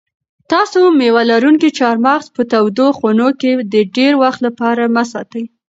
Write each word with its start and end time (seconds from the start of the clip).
تاسو 0.51 0.79
مېوه 0.99 1.21
لرونکي 1.31 1.69
چهارمغز 1.77 2.27
په 2.35 2.41
تودو 2.51 2.87
خونو 2.97 3.29
کې 3.39 3.51
د 3.73 3.75
ډېر 3.95 4.11
وخت 4.23 4.39
لپاره 4.47 4.83
مه 4.95 5.03
ساتئ. 5.11 5.43